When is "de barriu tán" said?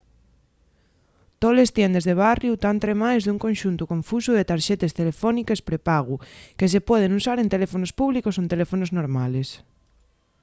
2.07-2.77